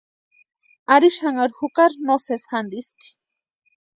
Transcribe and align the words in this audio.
Ari 0.95 1.09
xanharhu 1.17 1.59
jukari 1.59 2.01
no 2.07 2.15
sési 2.25 2.49
jantisti. 2.55 3.07